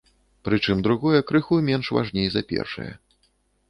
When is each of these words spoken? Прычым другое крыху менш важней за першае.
Прычым 0.47 0.81
другое 0.87 1.21
крыху 1.33 1.61
менш 1.71 1.93
важней 2.01 2.27
за 2.39 2.47
першае. 2.55 2.93